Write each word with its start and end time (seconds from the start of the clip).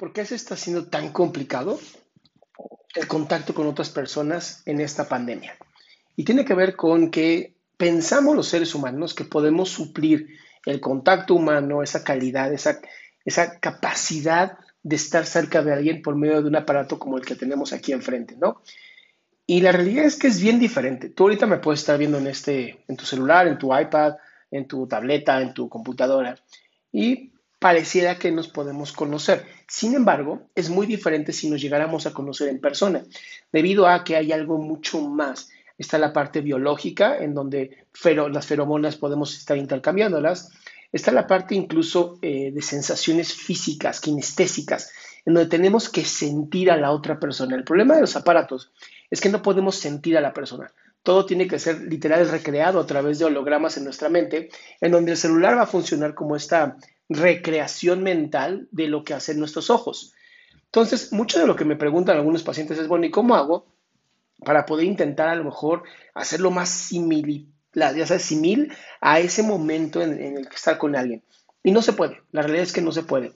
¿Por 0.00 0.14
qué 0.14 0.24
se 0.24 0.34
está 0.34 0.54
haciendo 0.54 0.86
tan 0.86 1.12
complicado 1.12 1.78
el 2.94 3.06
contacto 3.06 3.52
con 3.52 3.66
otras 3.66 3.90
personas 3.90 4.62
en 4.64 4.80
esta 4.80 5.06
pandemia? 5.06 5.58
Y 6.16 6.24
tiene 6.24 6.46
que 6.46 6.54
ver 6.54 6.74
con 6.74 7.10
que 7.10 7.54
pensamos 7.76 8.34
los 8.34 8.48
seres 8.48 8.74
humanos 8.74 9.12
que 9.12 9.26
podemos 9.26 9.68
suplir 9.68 10.38
el 10.64 10.80
contacto 10.80 11.34
humano, 11.34 11.82
esa 11.82 12.02
calidad, 12.02 12.50
esa, 12.50 12.80
esa 13.26 13.60
capacidad 13.60 14.56
de 14.82 14.96
estar 14.96 15.26
cerca 15.26 15.62
de 15.62 15.74
alguien 15.74 16.00
por 16.00 16.16
medio 16.16 16.40
de 16.40 16.48
un 16.48 16.56
aparato 16.56 16.98
como 16.98 17.18
el 17.18 17.26
que 17.26 17.36
tenemos 17.36 17.74
aquí 17.74 17.92
enfrente, 17.92 18.36
¿no? 18.38 18.62
Y 19.46 19.60
la 19.60 19.70
realidad 19.70 20.06
es 20.06 20.16
que 20.16 20.28
es 20.28 20.40
bien 20.40 20.58
diferente. 20.58 21.10
Tú 21.10 21.24
ahorita 21.24 21.44
me 21.44 21.58
puedes 21.58 21.80
estar 21.80 21.98
viendo 21.98 22.16
en, 22.16 22.26
este, 22.26 22.82
en 22.88 22.96
tu 22.96 23.04
celular, 23.04 23.46
en 23.46 23.58
tu 23.58 23.78
iPad, 23.78 24.14
en 24.50 24.66
tu 24.66 24.86
tableta, 24.86 25.42
en 25.42 25.52
tu 25.52 25.68
computadora. 25.68 26.36
Y 26.90 27.34
pareciera 27.60 28.18
que 28.18 28.32
nos 28.32 28.48
podemos 28.48 28.90
conocer. 28.90 29.44
Sin 29.68 29.94
embargo, 29.94 30.48
es 30.54 30.70
muy 30.70 30.86
diferente 30.86 31.32
si 31.32 31.48
nos 31.48 31.60
llegáramos 31.60 32.06
a 32.06 32.12
conocer 32.12 32.48
en 32.48 32.58
persona, 32.58 33.04
debido 33.52 33.86
a 33.86 34.02
que 34.02 34.16
hay 34.16 34.32
algo 34.32 34.58
mucho 34.58 35.00
más. 35.00 35.50
Está 35.78 35.98
la 35.98 36.12
parte 36.12 36.40
biológica, 36.40 37.18
en 37.18 37.34
donde 37.34 37.86
las 38.32 38.46
feromonas 38.46 38.96
podemos 38.96 39.36
estar 39.36 39.56
intercambiándolas. 39.56 40.50
Está 40.90 41.12
la 41.12 41.26
parte 41.26 41.54
incluso 41.54 42.18
eh, 42.22 42.50
de 42.50 42.62
sensaciones 42.62 43.34
físicas, 43.34 44.00
kinestésicas, 44.00 44.90
en 45.26 45.34
donde 45.34 45.50
tenemos 45.50 45.90
que 45.90 46.04
sentir 46.04 46.70
a 46.70 46.78
la 46.78 46.90
otra 46.92 47.20
persona. 47.20 47.56
El 47.56 47.64
problema 47.64 47.94
de 47.94 48.00
los 48.00 48.16
aparatos 48.16 48.72
es 49.10 49.20
que 49.20 49.28
no 49.28 49.42
podemos 49.42 49.76
sentir 49.76 50.16
a 50.16 50.22
la 50.22 50.32
persona. 50.32 50.72
Todo 51.02 51.26
tiene 51.26 51.46
que 51.46 51.58
ser 51.58 51.82
literal 51.82 52.28
recreado 52.28 52.80
a 52.80 52.86
través 52.86 53.18
de 53.18 53.26
hologramas 53.26 53.76
en 53.76 53.84
nuestra 53.84 54.08
mente, 54.08 54.48
en 54.80 54.92
donde 54.92 55.12
el 55.12 55.18
celular 55.18 55.56
va 55.56 55.62
a 55.62 55.66
funcionar 55.66 56.14
como 56.14 56.36
esta 56.36 56.76
recreación 57.10 58.02
mental 58.02 58.68
de 58.70 58.86
lo 58.86 59.04
que 59.04 59.14
hacen 59.14 59.38
nuestros 59.38 59.68
ojos. 59.68 60.14
Entonces, 60.66 61.12
mucho 61.12 61.40
de 61.40 61.46
lo 61.46 61.56
que 61.56 61.64
me 61.64 61.76
preguntan 61.76 62.16
algunos 62.16 62.44
pacientes 62.44 62.78
es, 62.78 62.86
bueno, 62.86 63.04
¿y 63.04 63.10
cómo 63.10 63.34
hago 63.34 63.66
para 64.44 64.64
poder 64.64 64.86
intentar 64.86 65.28
a 65.28 65.34
lo 65.34 65.44
mejor 65.44 65.82
hacerlo 66.14 66.52
más 66.52 66.70
simil, 66.70 67.48
ya 67.74 68.06
sabes, 68.06 68.22
simil 68.22 68.72
a 69.00 69.18
ese 69.18 69.42
momento 69.42 70.00
en, 70.00 70.12
el 70.38 70.48
que 70.48 70.54
estar 70.54 70.78
con 70.78 70.94
alguien? 70.94 71.24
Y 71.64 71.72
no 71.72 71.82
se 71.82 71.92
puede, 71.92 72.22
la 72.30 72.42
realidad 72.42 72.62
es 72.62 72.72
que 72.72 72.80
no 72.80 72.92
se 72.92 73.02
puede. 73.02 73.32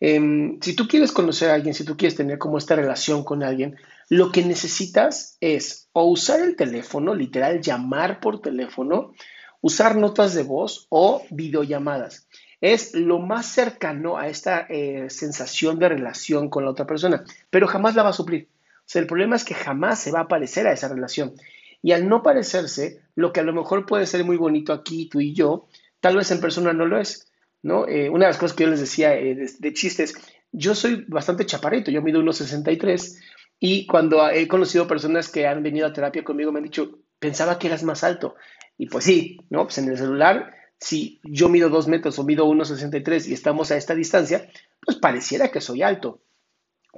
Em, 0.00 0.60
si 0.60 0.76
tú 0.76 0.86
quieres 0.86 1.10
conocer 1.10 1.48
a 1.50 1.54
alguien, 1.54 1.72
si 1.72 1.84
tú 1.84 1.96
quieres 1.96 2.16
tener 2.16 2.36
como 2.36 2.58
esta 2.58 2.76
relación 2.76 3.24
con 3.24 3.42
alguien, 3.42 3.76
lo 4.10 4.30
que 4.30 4.44
necesitas 4.44 5.38
es 5.40 5.88
o 5.94 6.04
usar 6.04 6.40
el 6.40 6.56
teléfono, 6.56 7.14
literal, 7.14 7.62
llamar 7.62 8.20
por 8.20 8.42
teléfono, 8.42 9.14
usar 9.62 9.96
notas 9.96 10.34
de 10.34 10.42
voz 10.42 10.86
o 10.90 11.22
videollamadas 11.30 12.28
es 12.60 12.94
lo 12.94 13.18
más 13.18 13.46
cercano 13.46 14.16
a 14.16 14.28
esta 14.28 14.66
eh, 14.68 15.10
sensación 15.10 15.78
de 15.78 15.88
relación 15.88 16.48
con 16.48 16.64
la 16.64 16.70
otra 16.70 16.86
persona, 16.86 17.24
pero 17.50 17.66
jamás 17.66 17.94
la 17.94 18.02
va 18.02 18.10
a 18.10 18.14
suplir. 18.14 18.48
O 18.78 18.86
sea, 18.86 19.00
el 19.00 19.08
problema 19.08 19.36
es 19.36 19.44
que 19.44 19.54
jamás 19.54 19.98
se 19.98 20.12
va 20.12 20.20
a 20.20 20.28
parecer 20.28 20.66
a 20.66 20.72
esa 20.72 20.88
relación. 20.88 21.34
Y 21.82 21.92
al 21.92 22.08
no 22.08 22.22
parecerse, 22.22 23.02
lo 23.14 23.32
que 23.32 23.40
a 23.40 23.44
lo 23.44 23.52
mejor 23.52 23.86
puede 23.86 24.06
ser 24.06 24.24
muy 24.24 24.36
bonito 24.36 24.72
aquí, 24.72 25.08
tú 25.08 25.20
y 25.20 25.34
yo, 25.34 25.68
tal 26.00 26.16
vez 26.16 26.30
en 26.30 26.40
persona 26.40 26.72
no 26.72 26.86
lo 26.86 26.98
es. 26.98 27.30
¿no? 27.62 27.88
Eh, 27.88 28.10
una 28.10 28.26
de 28.26 28.30
las 28.30 28.38
cosas 28.38 28.56
que 28.56 28.64
yo 28.64 28.70
les 28.70 28.80
decía 28.80 29.14
eh, 29.16 29.34
de, 29.34 29.50
de, 29.58 29.72
chistes, 29.72 30.14
yo 30.52 30.74
soy 30.74 31.04
bastante 31.08 31.46
chaparrito, 31.46 31.90
yo 31.90 32.02
mido 32.02 32.22
1,63 32.22 33.18
y 33.58 33.86
cuando 33.86 34.28
he 34.28 34.46
conocido 34.46 34.86
personas 34.86 35.30
que 35.30 35.46
han 35.46 35.62
venido 35.62 35.86
a 35.86 35.92
terapia 35.92 36.22
conmigo 36.22 36.52
me 36.52 36.58
han 36.58 36.64
dicho, 36.64 36.98
pensaba 37.18 37.58
que 37.58 37.68
eras 37.68 37.82
más 37.82 38.04
alto. 38.04 38.36
Y 38.76 38.86
pues 38.86 39.04
sí, 39.04 39.38
¿no? 39.48 39.64
Pues 39.64 39.78
en 39.78 39.88
el 39.88 39.96
celular 39.96 40.52
si 40.80 41.20
yo 41.24 41.48
mido 41.48 41.68
dos 41.68 41.88
metros 41.88 42.18
o 42.18 42.24
mido 42.24 42.46
1,63 42.46 43.28
y 43.28 43.32
estamos 43.32 43.70
a 43.70 43.76
esta 43.76 43.94
distancia, 43.94 44.48
pues 44.84 44.98
pareciera 44.98 45.50
que 45.50 45.60
soy 45.60 45.82
alto, 45.82 46.20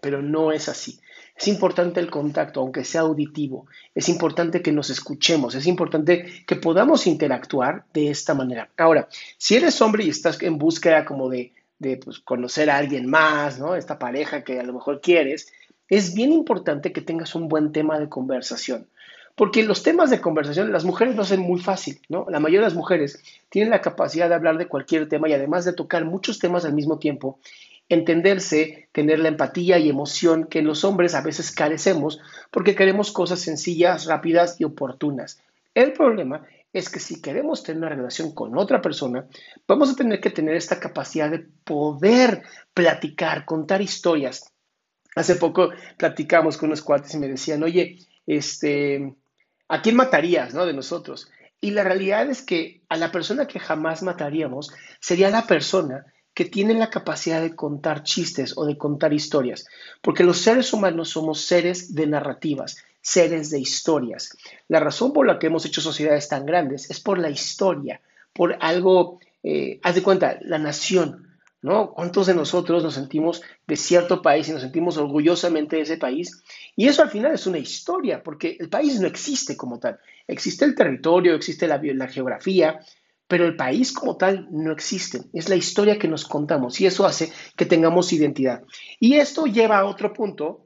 pero 0.00 0.22
no 0.22 0.52
es 0.52 0.68
así. 0.68 1.00
Es 1.36 1.48
importante 1.48 2.00
el 2.00 2.10
contacto, 2.10 2.60
aunque 2.60 2.84
sea 2.84 3.02
auditivo. 3.02 3.66
Es 3.94 4.08
importante 4.08 4.62
que 4.62 4.72
nos 4.72 4.88
escuchemos. 4.88 5.54
Es 5.54 5.66
importante 5.66 6.44
que 6.46 6.56
podamos 6.56 7.06
interactuar 7.06 7.84
de 7.92 8.10
esta 8.10 8.32
manera. 8.32 8.70
Ahora, 8.78 9.06
si 9.36 9.54
eres 9.54 9.80
hombre 9.82 10.04
y 10.04 10.08
estás 10.08 10.40
en 10.42 10.56
búsqueda 10.56 11.04
como 11.04 11.28
de, 11.28 11.52
de 11.78 11.98
pues, 11.98 12.20
conocer 12.20 12.70
a 12.70 12.78
alguien 12.78 13.08
más, 13.08 13.58
¿no? 13.58 13.74
Esta 13.74 13.98
pareja 13.98 14.44
que 14.44 14.58
a 14.58 14.62
lo 14.62 14.72
mejor 14.72 15.02
quieres, 15.02 15.52
es 15.88 16.14
bien 16.14 16.32
importante 16.32 16.92
que 16.92 17.02
tengas 17.02 17.34
un 17.34 17.48
buen 17.48 17.70
tema 17.70 17.98
de 17.98 18.08
conversación. 18.08 18.88
Porque 19.36 19.62
los 19.62 19.82
temas 19.82 20.08
de 20.08 20.22
conversación, 20.22 20.72
las 20.72 20.86
mujeres 20.86 21.14
lo 21.14 21.22
hacen 21.22 21.40
muy 21.40 21.60
fácil, 21.60 22.00
¿no? 22.08 22.26
La 22.30 22.40
mayoría 22.40 22.60
de 22.60 22.66
las 22.66 22.74
mujeres 22.74 23.22
tienen 23.50 23.70
la 23.70 23.82
capacidad 23.82 24.30
de 24.30 24.34
hablar 24.34 24.56
de 24.56 24.66
cualquier 24.66 25.08
tema 25.08 25.28
y 25.28 25.34
además 25.34 25.66
de 25.66 25.74
tocar 25.74 26.06
muchos 26.06 26.38
temas 26.38 26.64
al 26.64 26.72
mismo 26.72 26.98
tiempo, 26.98 27.38
entenderse, 27.90 28.88
tener 28.92 29.18
la 29.18 29.28
empatía 29.28 29.78
y 29.78 29.90
emoción 29.90 30.46
que 30.46 30.62
los 30.62 30.84
hombres 30.84 31.14
a 31.14 31.20
veces 31.20 31.52
carecemos 31.52 32.18
porque 32.50 32.74
queremos 32.74 33.12
cosas 33.12 33.40
sencillas, 33.40 34.06
rápidas 34.06 34.58
y 34.58 34.64
oportunas. 34.64 35.42
El 35.74 35.92
problema 35.92 36.46
es 36.72 36.88
que 36.88 36.98
si 36.98 37.20
queremos 37.20 37.62
tener 37.62 37.78
una 37.78 37.90
relación 37.90 38.32
con 38.32 38.56
otra 38.56 38.80
persona, 38.80 39.26
vamos 39.68 39.90
a 39.90 39.96
tener 39.96 40.20
que 40.20 40.30
tener 40.30 40.56
esta 40.56 40.80
capacidad 40.80 41.30
de 41.30 41.46
poder 41.64 42.42
platicar, 42.72 43.44
contar 43.44 43.82
historias. 43.82 44.50
Hace 45.14 45.36
poco 45.36 45.70
platicamos 45.98 46.56
con 46.56 46.70
unos 46.70 46.80
cuates 46.80 47.14
y 47.14 47.18
me 47.18 47.28
decían, 47.28 47.62
oye, 47.62 47.98
este, 48.26 49.14
¿A 49.68 49.82
quién 49.82 49.96
matarías, 49.96 50.54
no? 50.54 50.66
De 50.66 50.72
nosotros. 50.72 51.30
Y 51.60 51.70
la 51.70 51.84
realidad 51.84 52.28
es 52.28 52.42
que 52.42 52.82
a 52.88 52.96
la 52.96 53.10
persona 53.10 53.46
que 53.46 53.58
jamás 53.58 54.02
mataríamos 54.02 54.72
sería 55.00 55.30
la 55.30 55.46
persona 55.46 56.06
que 56.34 56.44
tiene 56.44 56.74
la 56.74 56.90
capacidad 56.90 57.40
de 57.40 57.56
contar 57.56 58.02
chistes 58.02 58.58
o 58.58 58.66
de 58.66 58.76
contar 58.76 59.14
historias, 59.14 59.66
porque 60.02 60.22
los 60.22 60.36
seres 60.36 60.72
humanos 60.74 61.08
somos 61.08 61.40
seres 61.40 61.94
de 61.94 62.06
narrativas, 62.06 62.76
seres 63.00 63.48
de 63.48 63.58
historias. 63.58 64.36
La 64.68 64.78
razón 64.78 65.14
por 65.14 65.26
la 65.26 65.38
que 65.38 65.46
hemos 65.46 65.64
hecho 65.64 65.80
sociedades 65.80 66.28
tan 66.28 66.44
grandes 66.44 66.90
es 66.90 67.00
por 67.00 67.18
la 67.18 67.30
historia, 67.30 68.02
por 68.34 68.58
algo, 68.60 69.18
eh, 69.42 69.80
haz 69.82 69.94
de 69.94 70.02
cuenta, 70.02 70.38
la 70.42 70.58
nación, 70.58 71.25
¿Cuántos 71.94 72.26
de 72.26 72.34
nosotros 72.34 72.82
nos 72.82 72.94
sentimos 72.94 73.42
de 73.66 73.76
cierto 73.76 74.22
país 74.22 74.48
y 74.48 74.52
nos 74.52 74.62
sentimos 74.62 74.96
orgullosamente 74.96 75.76
de 75.76 75.82
ese 75.82 75.96
país? 75.96 76.42
Y 76.76 76.86
eso 76.86 77.02
al 77.02 77.10
final 77.10 77.34
es 77.34 77.46
una 77.46 77.58
historia, 77.58 78.22
porque 78.22 78.56
el 78.60 78.68
país 78.68 79.00
no 79.00 79.06
existe 79.06 79.56
como 79.56 79.78
tal. 79.78 79.98
Existe 80.28 80.64
el 80.64 80.74
territorio, 80.74 81.34
existe 81.34 81.66
la 81.66 82.08
geografía, 82.08 82.80
pero 83.28 83.44
el 83.44 83.56
país 83.56 83.92
como 83.92 84.16
tal 84.16 84.48
no 84.50 84.72
existe. 84.72 85.22
Es 85.32 85.48
la 85.48 85.56
historia 85.56 85.98
que 85.98 86.08
nos 86.08 86.24
contamos 86.24 86.80
y 86.80 86.86
eso 86.86 87.04
hace 87.04 87.32
que 87.56 87.66
tengamos 87.66 88.12
identidad. 88.12 88.62
Y 89.00 89.14
esto 89.14 89.46
lleva 89.46 89.78
a 89.78 89.86
otro 89.86 90.12
punto 90.12 90.65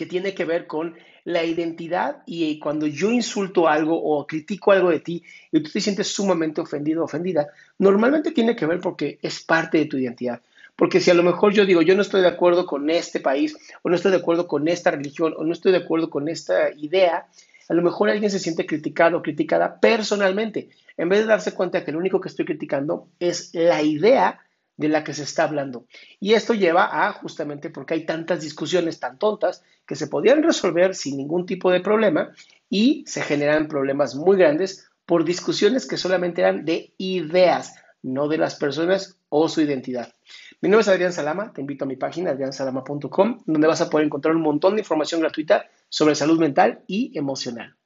que 0.00 0.06
tiene 0.06 0.32
que 0.32 0.46
ver 0.46 0.66
con 0.66 0.94
la 1.24 1.44
identidad 1.44 2.22
y 2.24 2.58
cuando 2.58 2.86
yo 2.86 3.10
insulto 3.10 3.68
algo 3.68 4.02
o 4.02 4.26
critico 4.26 4.72
algo 4.72 4.88
de 4.88 5.00
ti 5.00 5.22
y 5.52 5.60
tú 5.60 5.70
te 5.70 5.78
sientes 5.78 6.06
sumamente 6.08 6.62
ofendido 6.62 7.02
o 7.02 7.04
ofendida, 7.04 7.48
normalmente 7.78 8.30
tiene 8.30 8.56
que 8.56 8.64
ver 8.64 8.80
porque 8.80 9.18
es 9.20 9.42
parte 9.42 9.76
de 9.76 9.84
tu 9.84 9.98
identidad. 9.98 10.40
Porque 10.74 11.00
si 11.00 11.10
a 11.10 11.14
lo 11.14 11.22
mejor 11.22 11.52
yo 11.52 11.66
digo, 11.66 11.82
yo 11.82 11.94
no 11.94 12.00
estoy 12.00 12.22
de 12.22 12.28
acuerdo 12.28 12.64
con 12.64 12.88
este 12.88 13.20
país, 13.20 13.54
o 13.82 13.90
no 13.90 13.94
estoy 13.94 14.12
de 14.12 14.16
acuerdo 14.16 14.48
con 14.48 14.68
esta 14.68 14.90
religión, 14.90 15.34
o 15.36 15.44
no 15.44 15.52
estoy 15.52 15.72
de 15.72 15.78
acuerdo 15.84 16.08
con 16.08 16.30
esta 16.30 16.70
idea, 16.74 17.26
a 17.68 17.74
lo 17.74 17.82
mejor 17.82 18.08
alguien 18.08 18.30
se 18.30 18.38
siente 18.38 18.64
criticado 18.64 19.18
o 19.18 19.22
criticada 19.22 19.80
personalmente, 19.80 20.70
en 20.96 21.10
vez 21.10 21.18
de 21.18 21.26
darse 21.26 21.52
cuenta 21.52 21.84
que 21.84 21.92
lo 21.92 21.98
único 21.98 22.22
que 22.22 22.30
estoy 22.30 22.46
criticando 22.46 23.06
es 23.20 23.50
la 23.52 23.82
idea 23.82 24.40
de 24.80 24.88
la 24.88 25.04
que 25.04 25.12
se 25.12 25.24
está 25.24 25.44
hablando. 25.44 25.84
Y 26.20 26.32
esto 26.32 26.54
lleva 26.54 27.06
a 27.06 27.12
justamente 27.12 27.68
porque 27.68 27.92
hay 27.92 28.06
tantas 28.06 28.40
discusiones 28.40 28.98
tan 28.98 29.18
tontas 29.18 29.62
que 29.86 29.94
se 29.94 30.06
podían 30.06 30.42
resolver 30.42 30.94
sin 30.94 31.18
ningún 31.18 31.44
tipo 31.44 31.70
de 31.70 31.80
problema 31.80 32.30
y 32.70 33.04
se 33.06 33.20
generan 33.20 33.68
problemas 33.68 34.14
muy 34.14 34.38
grandes 34.38 34.90
por 35.04 35.24
discusiones 35.24 35.86
que 35.86 35.98
solamente 35.98 36.40
eran 36.40 36.64
de 36.64 36.94
ideas, 36.96 37.74
no 38.02 38.26
de 38.26 38.38
las 38.38 38.54
personas 38.54 39.18
o 39.28 39.50
su 39.50 39.60
identidad. 39.60 40.14
Mi 40.62 40.70
nombre 40.70 40.80
es 40.80 40.88
Adrián 40.88 41.12
Salama, 41.12 41.52
te 41.52 41.60
invito 41.60 41.84
a 41.84 41.88
mi 41.88 41.96
página 41.96 42.30
adriansalama.com, 42.30 43.42
donde 43.44 43.68
vas 43.68 43.82
a 43.82 43.90
poder 43.90 44.06
encontrar 44.06 44.34
un 44.34 44.42
montón 44.42 44.76
de 44.76 44.80
información 44.80 45.20
gratuita 45.20 45.66
sobre 45.90 46.14
salud 46.14 46.40
mental 46.40 46.80
y 46.86 47.16
emocional. 47.18 47.76